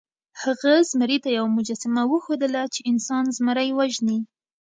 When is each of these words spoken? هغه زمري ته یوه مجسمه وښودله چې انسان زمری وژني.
هغه 0.41 0.73
زمري 0.89 1.17
ته 1.23 1.29
یوه 1.37 1.49
مجسمه 1.57 2.03
وښودله 2.07 2.61
چې 2.73 2.87
انسان 2.91 3.23
زمری 3.37 3.69
وژني. 3.77 4.19